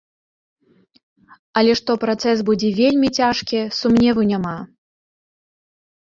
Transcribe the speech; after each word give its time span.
Але 1.59 1.71
што 1.79 1.91
працэс 2.03 2.37
будзе 2.47 2.69
вельмі 2.79 3.09
цяжкі, 3.17 3.59
сумневу 3.81 4.21
няма. 4.31 4.55